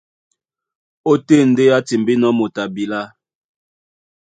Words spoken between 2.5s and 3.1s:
a bilá.